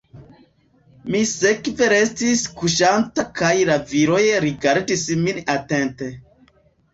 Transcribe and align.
Mi 1.15 1.19
sekve 1.31 1.89
restis 1.93 2.41
kuŝanta 2.61 3.25
kaj 3.41 3.51
la 3.71 3.77
viroj 3.93 4.23
rigardis 4.47 5.05
min 5.27 5.39
atente. 5.59 6.11